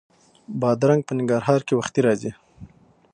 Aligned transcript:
بادرنګ 0.61 1.01
په 1.05 1.13
ننګرهار 1.17 1.61
کې 1.67 1.73
وختي 1.79 2.01
راځي 2.07 2.31